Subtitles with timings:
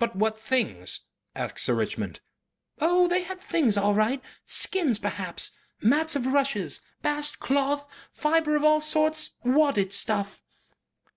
[0.00, 1.02] "But what things?"
[1.36, 2.18] asked Sir Richmond.
[2.80, 3.06] "Oh!
[3.06, 4.20] they had things all right.
[4.44, 5.52] Skins perhaps.
[5.80, 6.80] Mats of rushes.
[7.00, 7.86] Bast cloth.
[8.10, 9.34] Fibre of all sorts.
[9.44, 10.42] Wadded stuff."